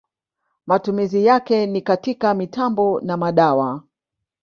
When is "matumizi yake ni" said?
0.65-1.81